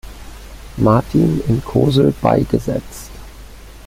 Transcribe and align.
Martin 0.79 1.43
in 1.47 1.63
Kosel 1.63 2.11
beigesetzt. 2.11 3.11